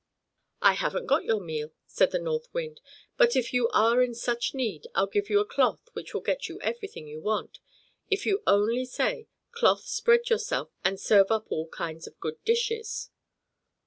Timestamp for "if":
3.35-3.53, 8.09-8.25